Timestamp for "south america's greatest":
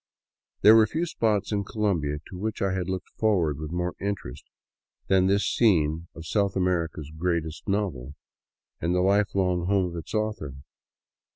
6.25-7.67